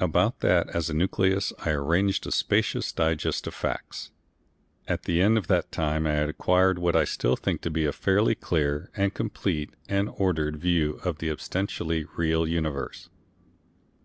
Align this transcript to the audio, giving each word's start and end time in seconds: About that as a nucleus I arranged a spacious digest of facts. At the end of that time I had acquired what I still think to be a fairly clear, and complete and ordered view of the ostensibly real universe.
About 0.00 0.40
that 0.40 0.68
as 0.70 0.90
a 0.90 0.92
nucleus 0.92 1.52
I 1.60 1.70
arranged 1.70 2.26
a 2.26 2.32
spacious 2.32 2.90
digest 2.90 3.46
of 3.46 3.54
facts. 3.54 4.10
At 4.88 5.04
the 5.04 5.20
end 5.22 5.38
of 5.38 5.46
that 5.46 5.70
time 5.70 6.04
I 6.04 6.14
had 6.14 6.28
acquired 6.28 6.80
what 6.80 6.96
I 6.96 7.04
still 7.04 7.36
think 7.36 7.60
to 7.60 7.70
be 7.70 7.84
a 7.84 7.92
fairly 7.92 8.34
clear, 8.34 8.90
and 8.96 9.14
complete 9.14 9.70
and 9.88 10.10
ordered 10.12 10.56
view 10.56 10.98
of 11.04 11.18
the 11.18 11.30
ostensibly 11.30 12.06
real 12.16 12.44
universe. 12.44 13.08